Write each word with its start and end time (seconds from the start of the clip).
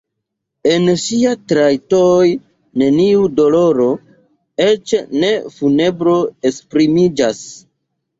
En 0.75 0.85
ŝiaj 1.01 1.33
trajtoj 1.51 2.29
neniu 2.83 3.27
doloro, 3.39 3.85
eĉ 4.65 4.95
ne 5.25 5.29
funebro 5.59 6.15
esprimiĝas. 6.51 7.45